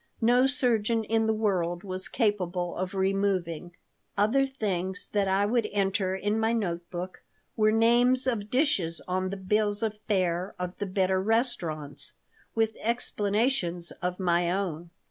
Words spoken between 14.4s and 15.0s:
own.